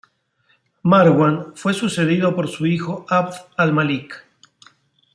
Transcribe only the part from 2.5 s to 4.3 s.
hijo Abd al-Malik.